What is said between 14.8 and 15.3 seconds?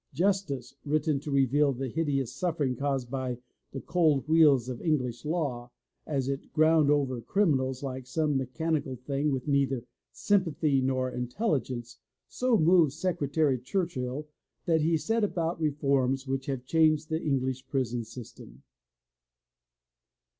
he set